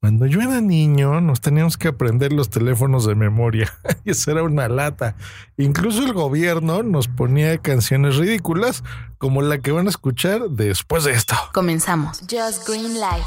Cuando 0.00 0.24
yo 0.24 0.40
era 0.40 0.62
niño, 0.62 1.20
nos 1.20 1.42
teníamos 1.42 1.76
que 1.76 1.88
aprender 1.88 2.32
los 2.32 2.48
teléfonos 2.48 3.04
de 3.04 3.14
memoria. 3.14 3.70
y 4.04 4.10
eso 4.12 4.30
era 4.30 4.42
una 4.42 4.66
lata. 4.66 5.14
Incluso 5.58 6.02
el 6.02 6.14
gobierno 6.14 6.82
nos 6.82 7.06
ponía 7.06 7.58
canciones 7.58 8.16
ridículas 8.16 8.82
como 9.18 9.42
la 9.42 9.58
que 9.58 9.72
van 9.72 9.88
a 9.88 9.90
escuchar 9.90 10.48
después 10.48 11.04
de 11.04 11.12
esto. 11.12 11.34
Comenzamos. 11.52 12.20
Just 12.20 12.66
Green 12.66 12.98
Light. 12.98 13.26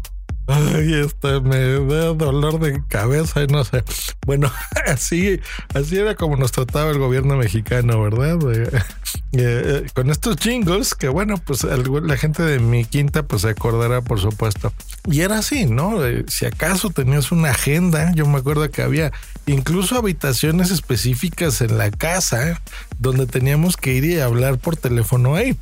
Ay, 0.53 0.93
este 0.95 1.39
me 1.39 1.57
da 1.85 2.13
dolor 2.13 2.59
de 2.59 2.83
cabeza 2.89 3.41
y 3.41 3.47
no 3.47 3.63
sé. 3.63 3.85
Bueno, 4.25 4.51
así, 4.85 5.39
así 5.73 5.97
era 5.97 6.15
como 6.15 6.35
nos 6.35 6.51
trataba 6.51 6.91
el 6.91 6.99
gobierno 6.99 7.37
mexicano, 7.37 8.01
¿verdad? 8.01 8.37
Eh, 9.33 9.83
eh, 9.85 9.89
con 9.93 10.09
estos 10.09 10.35
jingles, 10.35 10.93
que 10.93 11.07
bueno, 11.07 11.37
pues 11.37 11.63
la 11.63 12.17
gente 12.17 12.43
de 12.43 12.59
mi 12.59 12.83
quinta 12.83 13.23
pues 13.23 13.43
se 13.43 13.49
acordará, 13.49 14.01
por 14.01 14.19
supuesto. 14.19 14.73
Y 15.09 15.21
era 15.21 15.37
así, 15.37 15.65
¿no? 15.65 16.05
Eh, 16.05 16.25
si 16.27 16.45
acaso 16.45 16.89
tenías 16.89 17.31
una 17.31 17.51
agenda, 17.51 18.11
yo 18.13 18.27
me 18.27 18.39
acuerdo 18.39 18.69
que 18.69 18.81
había 18.81 19.13
incluso 19.45 19.95
habitaciones 19.95 20.69
específicas 20.69 21.61
en 21.61 21.77
la 21.77 21.91
casa 21.91 22.61
donde 22.99 23.25
teníamos 23.25 23.77
que 23.77 23.93
ir 23.93 24.03
y 24.03 24.19
hablar 24.19 24.57
por 24.57 24.75
teléfono 24.75 25.35
ahí. 25.35 25.55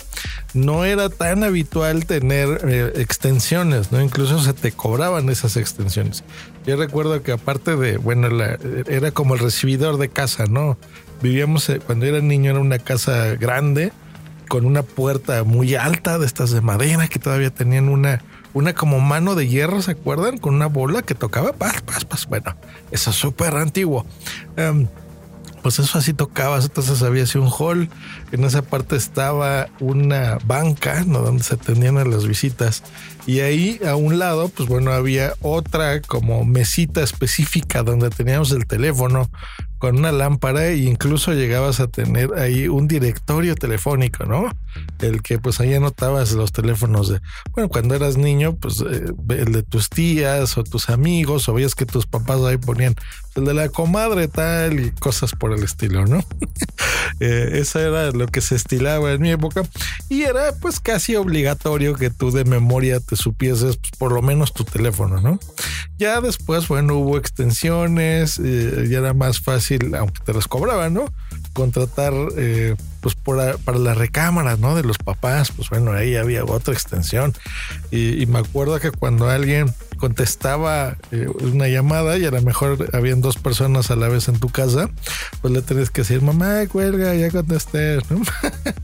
No 0.55 0.83
era 0.83 1.09
tan 1.09 1.43
habitual 1.43 2.07
tener 2.07 2.91
extensiones, 2.95 3.91
¿no? 3.91 4.01
Incluso 4.01 4.41
se 4.41 4.53
te 4.53 4.71
cobraban 4.71 5.29
esas 5.29 5.57
extensiones. 5.57 6.23
Yo 6.65 6.75
recuerdo 6.75 7.21
que 7.21 7.33
aparte 7.33 7.75
de, 7.75 7.97
bueno, 7.97 8.29
era 8.87 9.11
como 9.11 9.35
el 9.35 9.39
recibidor 9.39 9.97
de 9.97 10.09
casa, 10.09 10.45
¿no? 10.47 10.77
Vivíamos, 11.21 11.69
eh, 11.69 11.79
cuando 11.79 12.05
era 12.05 12.21
niño, 12.21 12.51
era 12.51 12.59
una 12.59 12.79
casa 12.79 13.35
grande, 13.35 13.91
con 14.47 14.65
una 14.65 14.83
puerta 14.83 15.43
muy 15.43 15.75
alta 15.75 16.17
de 16.17 16.25
estas 16.25 16.51
de 16.51 16.61
madera 16.61 17.07
que 17.07 17.19
todavía 17.19 17.51
tenían 17.51 17.87
una, 17.87 18.21
una 18.53 18.73
como 18.73 18.99
mano 18.99 19.35
de 19.35 19.47
hierro, 19.47 19.81
¿se 19.81 19.91
acuerdan? 19.91 20.37
Con 20.37 20.55
una 20.55 20.65
bola 20.65 21.01
que 21.03 21.15
tocaba, 21.15 21.53
pas, 21.53 21.81
pas, 21.81 22.03
pas. 22.03 22.25
Bueno, 22.27 22.55
eso 22.91 23.11
es 23.11 23.15
súper 23.15 23.55
antiguo. 23.55 24.05
Em, 24.57 24.87
pues 25.61 25.77
eso 25.79 25.97
así 25.97 26.13
tocabas, 26.13 26.65
entonces 26.65 27.03
había 27.03 27.23
así 27.23 27.37
un 27.37 27.49
hall, 27.49 27.89
en 28.31 28.43
esa 28.43 28.61
parte 28.61 28.95
estaba 28.95 29.67
una 29.79 30.37
banca, 30.45 31.03
¿no? 31.05 31.19
Donde 31.19 31.43
se 31.43 31.55
atendían 31.55 31.97
a 31.97 32.05
las 32.05 32.25
visitas 32.25 32.83
y 33.27 33.41
ahí 33.41 33.79
a 33.85 33.95
un 33.95 34.19
lado, 34.19 34.49
pues 34.49 34.69
bueno, 34.69 34.91
había 34.91 35.33
otra 35.41 36.01
como 36.01 36.45
mesita 36.45 37.01
específica 37.03 37.83
donde 37.83 38.09
teníamos 38.09 38.51
el 38.51 38.65
teléfono 38.65 39.29
con 39.79 39.97
una 39.97 40.11
lámpara 40.11 40.67
e 40.67 40.77
incluso 40.77 41.33
llegabas 41.33 41.79
a 41.79 41.87
tener 41.87 42.33
ahí 42.35 42.67
un 42.67 42.87
directorio 42.87 43.55
telefónico, 43.55 44.25
¿no? 44.25 44.51
El 44.99 45.21
que 45.21 45.39
pues 45.39 45.59
ahí 45.61 45.73
anotabas 45.73 46.33
los 46.33 46.51
teléfonos 46.51 47.09
de, 47.09 47.21
bueno, 47.53 47.69
cuando 47.69 47.95
eras 47.95 48.17
niño, 48.17 48.55
pues 48.57 48.81
eh, 48.81 49.05
el 49.29 49.51
de 49.53 49.63
tus 49.63 49.89
tías 49.89 50.57
o 50.57 50.63
tus 50.63 50.89
amigos, 50.89 51.47
o 51.47 51.53
veías 51.53 51.75
que 51.75 51.85
tus 51.85 52.05
papás 52.05 52.41
ahí 52.41 52.57
ponían 52.57 52.95
el 53.35 53.45
de 53.45 53.53
la 53.53 53.69
comadre 53.69 54.27
tal 54.27 54.79
y 54.79 54.91
cosas 54.91 55.31
por 55.33 55.53
el 55.53 55.63
estilo, 55.63 56.05
¿no? 56.05 56.19
eh, 57.19 57.51
eso 57.53 57.79
era 57.79 58.11
lo 58.11 58.27
que 58.27 58.41
se 58.41 58.55
estilaba 58.55 59.13
en 59.13 59.21
mi 59.21 59.31
época 59.31 59.63
y 60.09 60.23
era 60.23 60.51
pues 60.59 60.79
casi 60.79 61.15
obligatorio 61.15 61.95
que 61.95 62.09
tú 62.09 62.31
de 62.31 62.43
memoria 62.43 62.99
te 62.99 63.15
supieses 63.15 63.77
pues, 63.77 63.91
por 63.97 64.11
lo 64.11 64.21
menos 64.21 64.53
tu 64.53 64.65
teléfono, 64.65 65.21
¿no? 65.21 65.39
Ya 65.99 66.21
después, 66.21 66.69
bueno, 66.69 66.95
hubo 66.95 67.17
extensiones, 67.17 68.39
eh, 68.41 68.87
ya 68.89 68.99
era 68.99 69.13
más 69.13 69.41
fácil, 69.41 69.93
aunque 69.95 70.21
te 70.23 70.33
las 70.33 70.47
cobraban, 70.47 70.93
¿no? 70.93 71.13
Contratar, 71.51 72.13
eh, 72.37 72.77
pues 73.01 73.15
para 73.15 73.57
las 73.77 73.97
recámaras, 73.97 74.59
¿no? 74.59 74.75
De 74.75 74.83
los 74.83 74.97
papás, 74.97 75.51
pues 75.51 75.69
bueno, 75.69 75.91
ahí 75.91 76.15
había 76.15 76.45
otra 76.45 76.73
extensión. 76.73 77.33
Y, 77.91 78.25
me 78.27 78.39
acuerdo 78.39 78.79
que 78.79 78.91
cuando 78.91 79.29
alguien 79.29 79.73
contestaba 79.97 80.95
eh, 81.11 81.27
una 81.41 81.67
llamada 81.67 82.17
y 82.17 82.23
a 82.23 82.31
lo 82.31 82.41
mejor 82.43 82.89
habían 82.93 83.19
dos 83.19 83.35
personas 83.35 83.91
a 83.91 83.97
la 83.97 84.07
vez 84.07 84.29
en 84.29 84.39
tu 84.39 84.47
casa, 84.47 84.89
pues 85.41 85.53
le 85.53 85.61
tenías 85.61 85.89
que 85.89 86.03
decir, 86.03 86.21
mamá, 86.21 86.65
cuelga, 86.67 87.13
ya 87.13 87.29
contesté. 87.29 87.99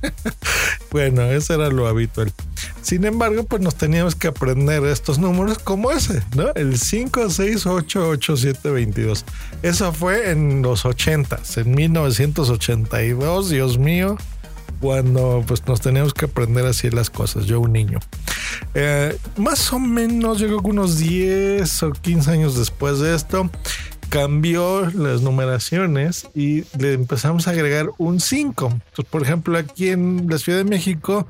bueno, 0.91 1.21
eso 1.31 1.53
era 1.53 1.69
lo 1.69 1.87
habitual. 1.87 2.33
Sin 2.85 3.03
embargo, 3.03 3.43
pues 3.45 3.61
nos 3.63 3.73
teníamos 3.73 4.13
que 4.13 4.27
aprender 4.27 4.85
estos 4.85 5.17
números 5.17 5.57
como 5.57 5.89
ese, 5.89 6.21
¿no? 6.35 6.53
El 6.53 6.73
5688722. 6.73 9.23
Eso 9.63 9.91
fue 9.91 10.29
en 10.29 10.61
los 10.61 10.85
80, 10.85 11.39
en 11.55 11.71
1982, 11.73 13.49
Dios 13.49 13.79
mío 13.79 14.19
cuando 14.79 15.43
pues 15.47 15.65
nos 15.65 15.81
teníamos 15.81 16.13
que 16.13 16.25
aprender 16.25 16.63
así 16.65 16.91
las 16.91 17.09
cosas, 17.09 17.45
yo 17.45 17.59
un 17.59 17.73
niño. 17.73 17.99
Eh, 18.73 19.17
más 19.37 19.73
o 19.73 19.79
menos, 19.79 20.37
yo 20.37 20.47
creo 20.47 20.61
que 20.61 20.67
unos 20.67 20.99
10 20.99 21.83
o 21.83 21.91
15 21.91 22.31
años 22.31 22.55
después 22.55 22.99
de 22.99 23.15
esto, 23.15 23.49
cambió 24.09 24.89
las 24.91 25.21
numeraciones 25.21 26.27
y 26.33 26.63
le 26.77 26.93
empezamos 26.93 27.47
a 27.47 27.51
agregar 27.51 27.89
un 27.97 28.19
5. 28.19 28.79
por 29.09 29.21
ejemplo, 29.21 29.57
aquí 29.57 29.89
en 29.89 30.27
la 30.29 30.37
Ciudad 30.37 30.59
de 30.59 30.65
México 30.65 31.27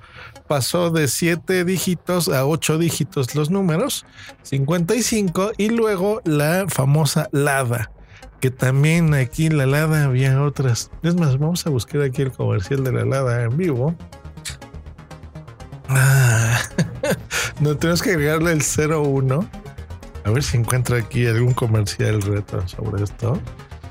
pasó 0.48 0.92
de 0.92 1.08
7 1.08 1.66
dígitos 1.66 2.30
a 2.30 2.46
8 2.46 2.78
dígitos 2.78 3.36
los 3.36 3.50
números, 3.50 4.06
55, 4.44 5.54
y 5.58 5.70
luego 5.70 6.22
la 6.26 6.66
famosa 6.68 7.30
LADA 7.32 7.92
que 8.40 8.52
también 8.52 9.14
aquí 9.16 9.48
en 9.48 9.58
la 9.58 9.66
Lada 9.66 10.04
había 10.04 10.44
otras. 10.44 10.92
Es 11.02 11.16
más, 11.16 11.40
vamos 11.40 11.66
a 11.66 11.72
buscar 11.72 12.02
aquí 12.02 12.22
el 12.22 12.32
comercial 12.32 12.84
de 12.84 12.92
la 12.92 13.04
Lada 13.04 13.44
en 13.44 13.58
vivo. 13.58 13.96
Ah, 15.90 16.60
no 17.60 17.76
tenemos 17.78 18.04
que 18.04 18.12
agregarle 18.12 18.52
el 18.52 18.62
01. 18.62 19.65
A 20.26 20.32
ver 20.32 20.44
si 20.44 20.58
encuentra 20.58 20.98
aquí 20.98 21.28
algún 21.28 21.54
comercial 21.54 22.20
reto 22.20 22.68
sobre 22.68 23.04
esto. 23.04 23.40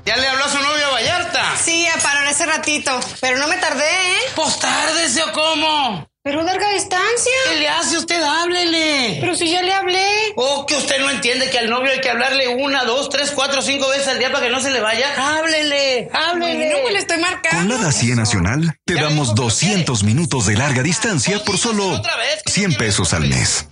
¿Ya 0.05 0.17
le 0.17 0.27
habló 0.27 0.43
a 0.43 0.49
su 0.49 0.57
novio 0.57 0.91
Vallarta? 0.91 1.55
Sí, 1.57 1.87
paró 2.03 2.23
en 2.23 2.27
ese 2.27 2.45
ratito, 2.45 2.91
pero 3.21 3.37
no 3.37 3.47
me 3.47 3.55
tardé, 3.55 3.85
¿eh? 3.85 4.19
Pues 4.35 4.59
tárdese 4.59 5.23
o 5.23 5.31
cómo. 5.31 6.05
Pero 6.23 6.43
larga 6.43 6.69
distancia. 6.71 7.31
¿Qué 7.49 7.59
le 7.59 7.69
hace 7.69 7.97
usted? 7.97 8.21
Háblele. 8.21 9.17
Pero 9.21 9.35
si 9.35 9.49
ya 9.49 9.61
le 9.61 9.73
hablé. 9.73 10.33
Oh, 10.35 10.65
que 10.65 10.75
usted 10.75 10.99
no 10.99 11.09
entiende 11.09 11.49
que 11.49 11.59
al 11.59 11.69
novio 11.69 11.91
hay 11.91 12.01
que 12.01 12.09
hablarle 12.09 12.47
una, 12.49 12.83
dos, 12.83 13.09
tres, 13.09 13.31
cuatro, 13.31 13.61
cinco 13.61 13.87
veces 13.87 14.07
al 14.09 14.19
día 14.19 14.31
para 14.31 14.43
que 14.43 14.51
no 14.51 14.59
se 14.59 14.71
le 14.71 14.81
vaya. 14.81 15.07
Háblele, 15.15 16.09
háblele. 16.11 16.69
No, 16.71 16.81
pues 16.81 16.93
le 16.93 16.99
estoy 16.99 17.19
marcando. 17.19 17.57
Con 17.57 17.69
la 17.69 17.85
Dacia 17.85 18.15
Nacional 18.15 18.77
te 18.85 18.95
damos 18.95 19.35
200 19.35 20.03
minutos 20.03 20.47
de 20.47 20.55
larga 20.55 20.81
distancia 20.81 21.41
por 21.43 21.57
solo 21.57 22.01
100 22.47 22.73
pesos 22.75 23.13
al 23.13 23.27
mes 23.27 23.67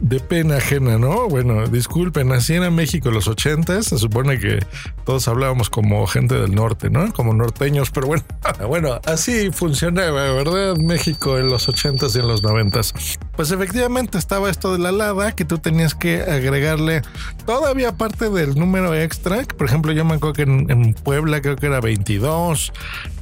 de 0.00 0.20
pena 0.20 0.56
ajena, 0.56 0.98
¿no? 0.98 1.28
Bueno, 1.28 1.66
disculpen, 1.66 2.32
así 2.32 2.54
en 2.54 2.74
México 2.74 3.08
en 3.08 3.14
los 3.14 3.28
ochentas, 3.28 3.86
se 3.86 3.98
supone 3.98 4.38
que 4.38 4.58
todos 5.04 5.28
hablábamos 5.28 5.70
como 5.70 6.06
gente 6.06 6.34
del 6.34 6.54
norte, 6.54 6.90
¿no? 6.90 7.12
Como 7.12 7.34
norteños, 7.34 7.90
pero 7.90 8.06
bueno, 8.06 8.24
bueno, 8.68 9.00
así 9.06 9.50
funcionaba, 9.50 10.32
¿verdad? 10.32 10.76
México 10.76 11.38
en 11.38 11.48
los 11.48 11.68
ochentas 11.68 12.14
y 12.16 12.20
en 12.20 12.28
los 12.28 12.42
noventas. 12.42 12.94
Pues 13.36 13.50
efectivamente 13.50 14.18
estaba 14.18 14.50
esto 14.50 14.72
de 14.72 14.78
la 14.78 14.92
lada 14.92 15.32
que 15.32 15.44
tú 15.44 15.58
tenías 15.58 15.94
que 15.94 16.22
agregarle 16.22 17.02
todavía 17.46 17.96
parte 17.96 18.30
del 18.30 18.58
número 18.58 18.94
extra. 18.94 19.44
Por 19.56 19.66
ejemplo, 19.66 19.92
yo 19.92 20.04
me 20.04 20.14
acuerdo 20.14 20.34
que 20.34 20.42
en, 20.42 20.70
en 20.70 20.94
Puebla 20.94 21.40
creo 21.40 21.56
que 21.56 21.66
era 21.66 21.80
22, 21.80 22.72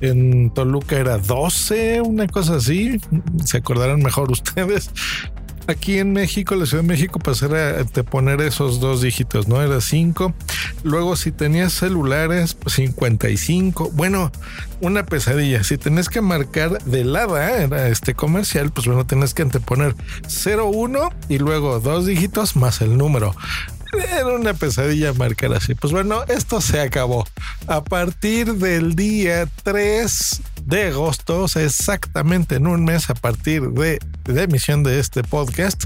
en 0.01 0.51
Toluca 0.51 0.97
era 0.97 1.19
12, 1.19 2.01
una 2.01 2.27
cosa 2.27 2.57
así. 2.57 3.01
Se 3.45 3.59
acordarán 3.59 4.01
mejor 4.01 4.31
ustedes 4.31 4.91
aquí 5.67 5.99
en 5.99 6.13
México, 6.13 6.55
la 6.55 6.67
Ciudad 6.67 6.83
de 6.83 6.89
México, 6.89 7.19
pues 7.19 7.43
era 7.43 7.85
de 7.85 8.05
poner 8.05 8.41
esos 8.41 8.81
dos 8.81 9.01
dígitos, 9.03 9.49
¿no? 9.49 9.63
Era 9.63 9.81
5. 9.81 10.35
Luego, 10.85 11.17
si 11.17 11.33
tenías 11.33 11.73
celulares, 11.73 12.55
pues 12.55 12.75
55. 12.77 13.91
Bueno, 13.93 14.33
una 14.81 15.05
pesadilla. 15.05 15.65
Si 15.65 15.79
tenés 15.79 16.09
que 16.09 16.21
marcar 16.21 16.83
de 16.85 17.05
lado, 17.05 17.37
era 17.39 17.89
este 17.89 18.15
comercial, 18.15 18.71
pues 18.71 18.87
bueno, 18.87 19.07
tenés 19.07 19.35
que 19.35 19.43
anteponer 19.43 19.95
01 20.45 21.11
y 21.29 21.39
luego 21.39 21.81
dos 21.81 22.07
dígitos 22.07 22.57
más 22.57 22.81
el 22.81 22.97
número. 22.97 23.35
Era 23.93 24.27
una 24.27 24.55
pesadilla 24.55 25.13
marcar 25.13 25.55
así. 25.55 25.75
Pues 25.75 25.93
bueno, 25.93 26.25
esto 26.29 26.61
se 26.61 26.81
acabó. 26.81 27.27
A 27.67 27.83
partir 27.83 28.55
del 28.55 28.95
día 28.95 29.49
3 29.63 30.43
de 30.65 30.89
agosto, 30.89 31.45
o 31.45 31.49
sea, 31.49 31.63
exactamente 31.63 32.57
en 32.57 32.67
un 32.67 32.85
mes 32.85 33.09
a 33.11 33.15
partir 33.15 33.63
de, 33.71 33.99
de 34.27 34.43
emisión 34.43 34.83
de 34.83 34.99
este 34.99 35.23
podcast, 35.23 35.85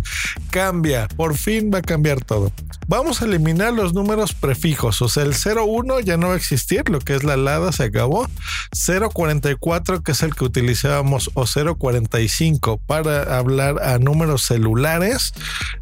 cambia. 0.50 1.08
Por 1.16 1.36
fin 1.36 1.70
va 1.72 1.78
a 1.78 1.82
cambiar 1.82 2.24
todo. 2.24 2.52
Vamos 2.88 3.22
a 3.22 3.26
eliminar 3.26 3.72
los 3.72 3.94
números 3.94 4.34
prefijos. 4.34 5.00
O 5.02 5.08
sea, 5.08 5.22
el 5.22 5.34
01 5.34 6.00
ya 6.00 6.16
no 6.16 6.28
va 6.28 6.34
a 6.34 6.36
existir, 6.36 6.88
lo 6.88 6.98
que 6.98 7.14
es 7.14 7.24
la 7.24 7.36
LADA 7.36 7.72
se 7.72 7.84
acabó. 7.84 8.26
044, 8.72 10.02
que 10.02 10.12
es 10.12 10.22
el 10.22 10.34
que 10.34 10.44
utilizábamos, 10.44 11.30
o 11.34 11.44
045 11.46 12.78
para 12.86 13.38
hablar 13.38 13.82
a 13.82 13.98
números 13.98 14.42
celulares, 14.42 15.32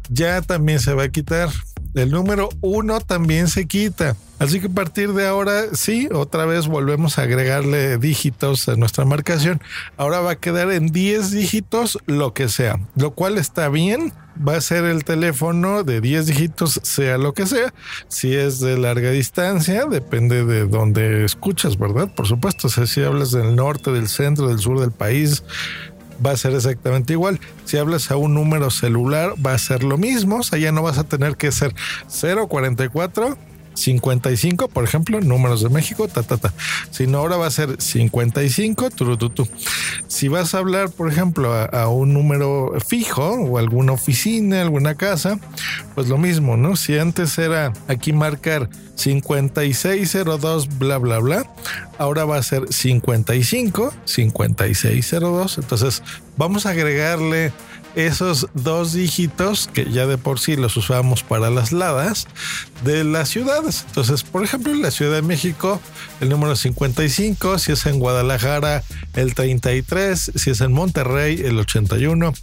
ya 0.09 0.41
también 0.41 0.79
se 0.79 0.93
va 0.93 1.03
a 1.03 1.09
quitar. 1.09 1.49
El 1.95 2.11
número 2.11 2.49
1 2.61 3.01
también 3.01 3.47
se 3.47 3.65
quita. 3.65 4.15
Así 4.39 4.61
que 4.61 4.67
a 4.67 4.71
partir 4.71 5.13
de 5.13 5.27
ahora, 5.27 5.63
sí, 5.73 6.07
otra 6.13 6.45
vez 6.45 6.67
volvemos 6.67 7.19
a 7.19 7.23
agregarle 7.23 7.97
dígitos 7.97 8.69
a 8.69 8.75
nuestra 8.75 9.03
marcación. 9.03 9.61
Ahora 9.97 10.21
va 10.21 10.31
a 10.31 10.35
quedar 10.37 10.71
en 10.71 10.87
10 10.87 11.31
dígitos 11.31 11.99
lo 12.05 12.33
que 12.33 12.47
sea, 12.47 12.79
lo 12.95 13.11
cual 13.11 13.37
está 13.37 13.67
bien. 13.67 14.13
Va 14.41 14.55
a 14.55 14.61
ser 14.61 14.85
el 14.85 15.03
teléfono 15.03 15.83
de 15.83 15.99
10 15.99 16.27
dígitos, 16.27 16.79
sea 16.83 17.17
lo 17.17 17.33
que 17.33 17.45
sea. 17.45 17.73
Si 18.07 18.33
es 18.33 18.61
de 18.61 18.77
larga 18.77 19.11
distancia, 19.11 19.85
depende 19.85 20.45
de 20.45 20.65
dónde 20.65 21.25
escuchas, 21.25 21.77
¿verdad? 21.77 22.09
Por 22.15 22.25
supuesto, 22.25 22.67
o 22.67 22.69
sea, 22.69 22.87
si 22.87 23.03
hablas 23.03 23.31
del 23.31 23.57
norte, 23.57 23.91
del 23.91 24.07
centro, 24.07 24.47
del 24.47 24.59
sur 24.59 24.79
del 24.79 24.93
país, 24.93 25.43
va 26.25 26.31
a 26.31 26.37
ser 26.37 26.53
exactamente 26.53 27.11
igual. 27.11 27.41
Si 27.65 27.77
hablas 27.77 28.11
a 28.11 28.15
un 28.15 28.33
número 28.33 28.69
celular, 28.69 29.33
va 29.45 29.53
a 29.53 29.57
ser 29.57 29.83
lo 29.83 29.97
mismo. 29.97 30.37
O 30.37 30.43
sea, 30.43 30.57
ya 30.57 30.71
no 30.71 30.81
vas 30.81 30.97
a 30.97 31.03
tener 31.03 31.35
que 31.35 31.51
ser 31.51 31.75
044 32.07 33.37
55, 33.73 34.67
por 34.67 34.83
ejemplo, 34.83 35.21
números 35.21 35.61
de 35.61 35.69
México, 35.69 36.07
ta, 36.07 36.23
ta, 36.23 36.37
ta. 36.37 36.53
Sino 36.91 37.19
ahora 37.19 37.37
va 37.37 37.47
a 37.47 37.51
ser 37.51 37.81
55, 37.81 38.89
tu. 38.91 39.47
Si 40.07 40.27
vas 40.27 40.53
a 40.53 40.59
hablar, 40.59 40.89
por 40.89 41.11
ejemplo, 41.11 41.53
a, 41.53 41.65
a, 41.65 41.87
un 41.87 42.13
número 42.13 42.73
fijo 42.85 43.23
o 43.23 43.57
alguna 43.57 43.93
oficina, 43.93 44.61
alguna 44.61 44.95
casa, 44.95 45.39
pues 45.95 46.07
lo 46.07 46.17
mismo, 46.17 46.57
¿no? 46.57 46.75
Si 46.75 46.97
antes 46.97 47.37
era 47.37 47.73
aquí 47.87 48.13
marcar 48.13 48.69
5602, 48.95 50.77
bla, 50.77 50.97
bla, 50.97 51.19
bla, 51.19 51.53
ahora 51.97 52.25
va 52.25 52.37
a 52.37 52.43
ser 52.43 52.71
55, 52.71 53.93
5602. 54.05 55.57
Entonces, 55.57 56.03
vamos 56.37 56.65
a 56.65 56.71
agregarle 56.71 57.53
esos 57.95 58.47
dos 58.53 58.93
dígitos 58.93 59.69
que 59.73 59.89
ya 59.89 60.05
de 60.05 60.17
por 60.17 60.39
sí 60.39 60.55
los 60.55 60.77
usamos 60.77 61.23
para 61.23 61.49
las 61.49 61.71
ladas 61.71 62.27
de 62.83 63.03
las 63.03 63.29
ciudades. 63.29 63.85
Entonces, 63.87 64.23
por 64.23 64.43
ejemplo, 64.43 64.71
en 64.71 64.81
la 64.81 64.91
Ciudad 64.91 65.15
de 65.15 65.21
México, 65.21 65.81
el 66.21 66.29
número 66.29 66.55
55, 66.55 67.59
si 67.59 67.71
es 67.71 67.85
en 67.85 67.99
Guadalajara, 67.99 68.83
el 69.15 69.33
33, 69.33 70.31
si 70.35 70.49
es 70.51 70.61
en 70.61 70.71
Monterrey, 70.71 71.41
el 71.43 71.57
81. 71.59 72.33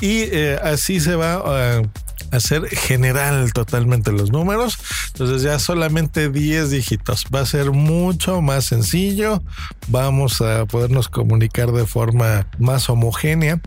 Y 0.00 0.22
eh, 0.32 0.58
así 0.62 1.00
se 1.00 1.14
va 1.14 1.34
a 1.34 1.82
hacer 2.30 2.68
general 2.68 3.52
totalmente 3.52 4.12
los 4.12 4.30
números. 4.30 4.78
Entonces 5.08 5.42
ya 5.42 5.58
solamente 5.58 6.30
10 6.30 6.70
dígitos. 6.70 7.26
Va 7.34 7.40
a 7.40 7.46
ser 7.46 7.70
mucho 7.70 8.40
más 8.40 8.66
sencillo. 8.66 9.42
Vamos 9.88 10.40
a 10.40 10.64
podernos 10.66 11.08
comunicar 11.08 11.72
de 11.72 11.86
forma 11.86 12.46
más 12.58 12.88
homogénea. 12.88 13.60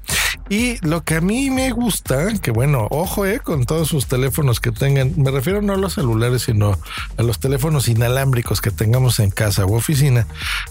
Y 0.50 0.78
lo 0.86 1.04
que 1.04 1.16
a 1.16 1.22
mí 1.22 1.50
me 1.50 1.72
gusta, 1.72 2.38
que 2.40 2.52
bueno, 2.52 2.88
ojo 2.92 3.26
eh, 3.26 3.40
con 3.40 3.66
todos 3.66 3.88
sus 3.88 4.08
teléfonos 4.08 4.60
que 4.60 4.72
tengan, 4.72 5.14
me 5.18 5.32
refiero 5.32 5.62
no 5.62 5.74
a 5.74 5.78
los 5.78 5.94
celulares, 5.94 6.44
sino 6.44 6.78
a 7.18 7.24
los 7.24 7.40
teléfonos 7.40 7.88
inalámbricos 7.88 8.60
que 8.62 8.70
tengamos 8.70 9.20
en 9.20 9.32
casa 9.32 9.66
o 9.66 9.76
oficina, 9.76 10.28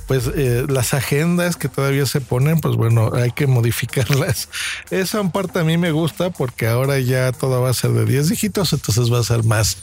pues 0.06 0.30
eh, 0.34 0.66
las 0.68 0.94
agendas 0.94 1.56
que 1.56 1.68
todavía 1.68 2.06
se 2.06 2.20
ponen, 2.20 2.60
pues 2.60 2.76
bueno, 2.76 3.12
hay 3.14 3.32
que 3.32 3.46
modificarlas. 3.46 4.48
Esa 4.90 5.22
parte 5.30 5.60
a 5.60 5.64
mí 5.64 5.78
me 5.78 5.92
gusta 5.92 6.30
porque 6.30 6.66
ahora 6.66 6.98
ya 7.00 7.32
todo 7.32 7.62
va 7.62 7.70
a 7.70 7.74
ser 7.74 7.92
de 7.92 8.04
10 8.04 8.28
dígitos, 8.28 8.72
entonces 8.72 9.12
va 9.12 9.20
a 9.20 9.24
ser 9.24 9.42
más 9.44 9.76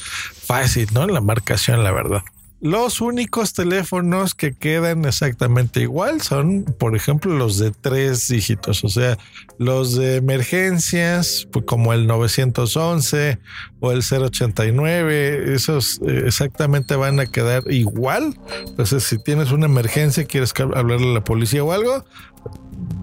fácil, 0.45 0.88
¿no? 0.94 1.07
La 1.07 1.21
marcación, 1.21 1.83
la 1.83 1.92
verdad. 1.92 2.24
Los 2.61 3.00
únicos 3.00 3.53
teléfonos 3.53 4.35
que 4.35 4.53
quedan 4.53 5.06
exactamente 5.06 5.81
igual 5.81 6.21
son, 6.21 6.63
por 6.63 6.94
ejemplo, 6.94 7.33
los 7.33 7.57
de 7.57 7.71
tres 7.71 8.27
dígitos, 8.27 8.83
o 8.83 8.89
sea, 8.89 9.17
los 9.57 9.95
de 9.95 10.17
emergencias, 10.17 11.47
pues 11.53 11.63
como 11.63 11.94
el 11.94 12.06
911 12.06 13.39
o 13.79 13.91
el 13.94 14.03
089, 14.03 15.53
esos 15.53 16.01
eh, 16.06 16.23
exactamente 16.25 16.97
van 16.97 17.21
a 17.21 17.27
quedar 17.27 17.63
igual. 17.71 18.38
Entonces, 18.67 19.03
si 19.03 19.17
tienes 19.23 19.51
una 19.51 19.67
emergencia, 19.67 20.25
quieres 20.25 20.53
hablarle 20.59 21.11
a 21.11 21.13
la 21.13 21.23
policía 21.23 21.63
o 21.63 21.71
algo, 21.71 22.03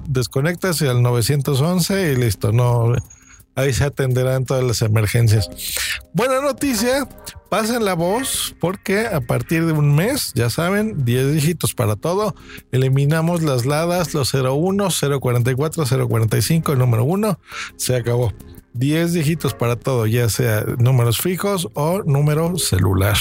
desconectas 0.07 0.83
al 0.83 1.03
911 1.03 2.13
y 2.13 2.17
listo, 2.17 2.53
no 2.53 2.93
ahí 3.57 3.73
se 3.73 3.85
atenderán 3.85 4.45
todas 4.45 4.63
las 4.63 4.83
emergencias. 4.83 5.49
Buena 6.13 6.41
noticia, 6.41 7.09
pasen 7.51 7.85
la 7.85 7.95
voz 7.95 8.55
porque 8.61 9.07
a 9.07 9.21
partir 9.21 9.67
de 9.67 9.73
un 9.73 9.95
mes, 9.95 10.33
ya 10.35 10.51
saben, 10.51 11.05
10 11.05 11.33
dígitos 11.33 11.75
para 11.75 11.97
todo. 11.97 12.37
Eliminamos 12.71 13.43
las 13.43 13.67
ladas, 13.67 14.15
los 14.15 14.33
01, 14.33 14.89
044, 15.21 15.85
045, 16.09 16.73
el 16.73 16.79
número 16.79 17.05
1, 17.05 17.41
se 17.77 17.97
acabó. 17.97 18.33
10 18.75 19.15
dígitos 19.15 19.55
para 19.55 19.77
todo, 19.77 20.07
ya 20.07 20.29
sea 20.29 20.63
números 20.79 21.19
fijos 21.19 21.69
o 21.75 22.03
número 22.03 22.59
celular. 22.59 23.17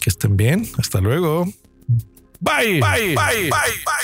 Que 0.00 0.10
estén 0.10 0.36
bien, 0.36 0.66
hasta 0.78 1.00
luego. 1.00 1.44
Bye, 2.38 2.80
bye, 2.80 2.80
bye, 2.80 3.14
bye. 3.14 3.50
bye. 3.50 3.95